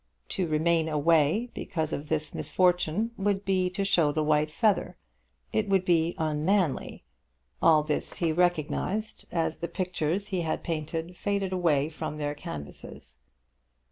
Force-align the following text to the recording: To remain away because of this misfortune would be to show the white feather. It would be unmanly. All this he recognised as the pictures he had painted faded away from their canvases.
To 0.29 0.47
remain 0.47 0.89
away 0.89 1.51
because 1.53 1.93
of 1.93 2.09
this 2.09 2.33
misfortune 2.33 3.11
would 3.17 3.45
be 3.45 3.69
to 3.69 3.85
show 3.85 4.11
the 4.11 4.23
white 4.23 4.49
feather. 4.49 4.97
It 5.53 5.69
would 5.69 5.85
be 5.85 6.15
unmanly. 6.17 7.03
All 7.61 7.83
this 7.83 8.17
he 8.17 8.31
recognised 8.31 9.25
as 9.31 9.59
the 9.59 9.67
pictures 9.67 10.29
he 10.29 10.41
had 10.41 10.63
painted 10.63 11.15
faded 11.15 11.53
away 11.53 11.87
from 11.89 12.17
their 12.17 12.33
canvases. 12.33 13.17